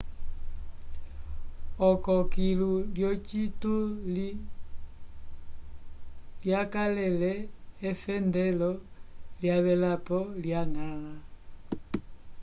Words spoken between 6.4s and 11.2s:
lyakalele efendelo lyavelapo lya ñgãla